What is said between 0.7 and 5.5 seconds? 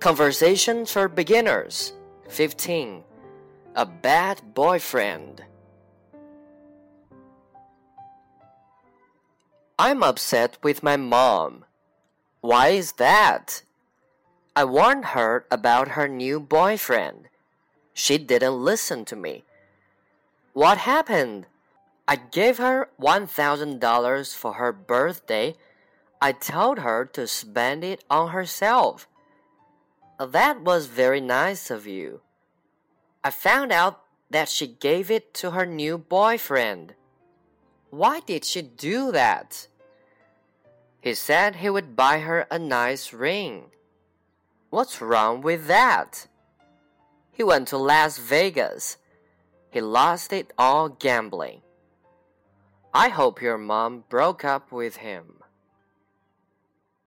for Beginners 15. A Bad Boyfriend.